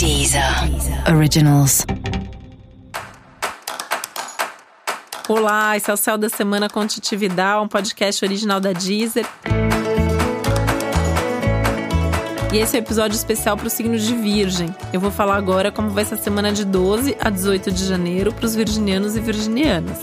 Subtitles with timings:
[0.00, 0.42] Deezer
[1.14, 1.84] Originals.
[5.28, 9.26] Olá, esse é o Céu da Semana com Titividade, um podcast original da Deezer.
[12.50, 14.74] E esse é o um episódio especial para o signo de Virgem.
[14.90, 18.32] Eu vou falar agora como vai ser a semana de 12 a 18 de janeiro
[18.32, 19.98] para os virginianos e virginianas.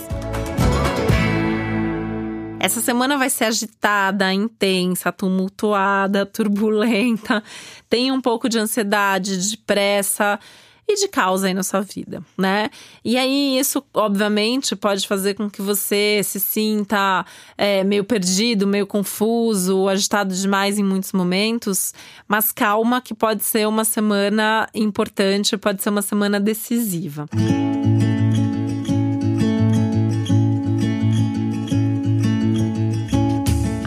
[2.68, 7.42] Essa semana vai ser agitada, intensa, tumultuada, turbulenta.
[7.88, 10.38] Tem um pouco de ansiedade, de pressa
[10.86, 12.68] e de causa aí na sua vida, né?
[13.02, 17.24] E aí, isso, obviamente, pode fazer com que você se sinta
[17.56, 21.94] é, meio perdido, meio confuso, agitado demais em muitos momentos.
[22.28, 27.24] Mas calma, que pode ser uma semana importante, pode ser uma semana decisiva.
[27.32, 27.77] Música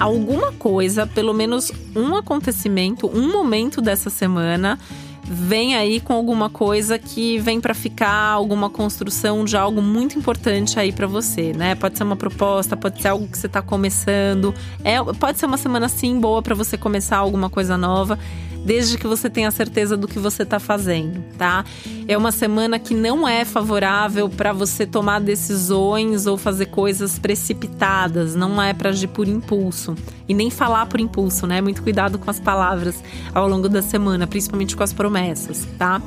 [0.01, 4.79] alguma coisa, pelo menos um acontecimento, um momento dessa semana
[5.23, 10.79] vem aí com alguma coisa que vem para ficar, alguma construção de algo muito importante
[10.79, 11.75] aí para você, né?
[11.75, 15.57] Pode ser uma proposta, pode ser algo que você tá começando, é, pode ser uma
[15.57, 18.17] semana sim boa para você começar alguma coisa nova
[18.63, 21.65] desde que você tenha certeza do que você está fazendo, tá?
[22.07, 28.35] É uma semana que não é favorável para você tomar decisões ou fazer coisas precipitadas,
[28.35, 29.95] não é para agir por impulso
[30.27, 31.61] e nem falar por impulso, né?
[31.61, 36.01] Muito cuidado com as palavras ao longo da semana, principalmente com as promessas, tá?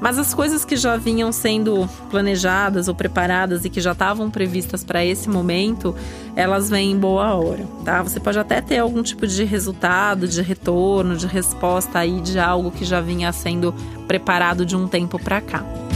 [0.00, 4.84] Mas as coisas que já vinham sendo planejadas ou preparadas e que já estavam previstas
[4.84, 5.94] para esse momento,
[6.36, 8.02] elas vêm em boa hora, tá?
[8.02, 12.70] Você pode até ter algum tipo de resultado, de retorno, de resposta aí de algo
[12.70, 13.74] que já vinha sendo
[14.06, 15.87] preparado de um tempo para cá.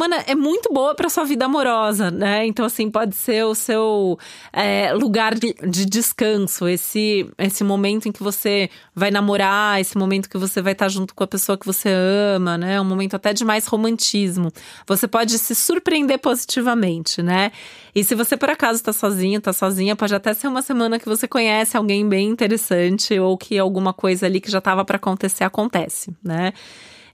[0.00, 2.46] Semana é muito boa para sua vida amorosa, né?
[2.46, 4.18] Então, assim, pode ser o seu
[4.50, 10.30] é, lugar de, de, descanso, esse, esse momento em que você vai namorar, esse momento
[10.30, 11.90] que você vai estar junto com a pessoa que você
[12.34, 12.80] ama, né?
[12.80, 14.50] Um momento até de mais romantismo.
[14.86, 17.52] Você pode se surpreender positivamente, né?
[17.94, 21.06] E se você por acaso está sozinho, está sozinha, pode até ser uma semana que
[21.06, 25.44] você conhece alguém bem interessante ou que alguma coisa ali que já estava para acontecer
[25.44, 26.54] acontece, né?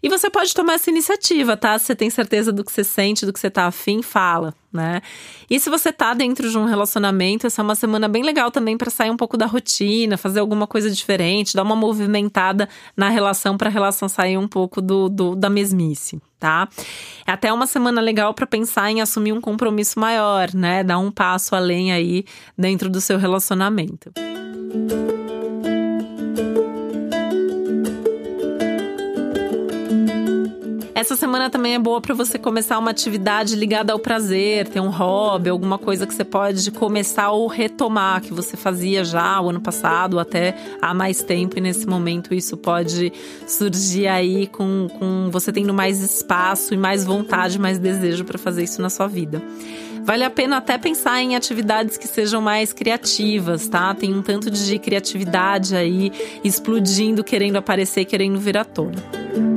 [0.02, 1.78] E você pode tomar essa iniciativa, tá?
[1.78, 5.00] Se você tem certeza do que você sente, do que você tá afim, fala, né?
[5.48, 8.76] E se você tá dentro de um relacionamento, essa é uma semana bem legal também
[8.76, 13.56] para sair um pouco da rotina, fazer alguma coisa diferente, dar uma movimentada na relação
[13.56, 16.68] para a relação sair um pouco do, do, da mesmice, tá?
[17.26, 20.84] É até uma semana legal para pensar em assumir um compromisso maior, né?
[20.84, 22.24] Dar um passo além aí
[22.56, 24.12] dentro do seu relacionamento.
[24.76, 25.05] Música
[31.06, 34.90] Essa semana também é boa para você começar uma atividade ligada ao prazer, ter um
[34.90, 39.60] hobby, alguma coisa que você pode começar ou retomar, que você fazia já o ano
[39.60, 43.12] passado, até há mais tempo, e nesse momento isso pode
[43.46, 48.64] surgir aí com, com você tendo mais espaço e mais vontade, mais desejo para fazer
[48.64, 49.40] isso na sua vida.
[50.02, 53.94] Vale a pena até pensar em atividades que sejam mais criativas, tá?
[53.94, 56.10] Tem um tanto de criatividade aí
[56.42, 59.55] explodindo, querendo aparecer, querendo vir à tona.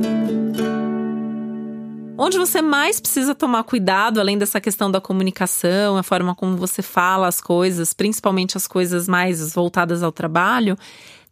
[2.22, 6.82] Onde você mais precisa tomar cuidado, além dessa questão da comunicação, a forma como você
[6.82, 10.76] fala as coisas, principalmente as coisas mais voltadas ao trabalho,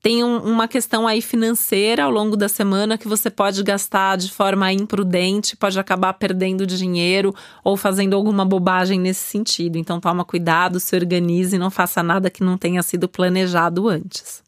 [0.00, 4.32] tem um, uma questão aí financeira ao longo da semana que você pode gastar de
[4.32, 9.76] forma imprudente, pode acabar perdendo dinheiro ou fazendo alguma bobagem nesse sentido.
[9.76, 14.47] Então toma cuidado, se organize não faça nada que não tenha sido planejado antes.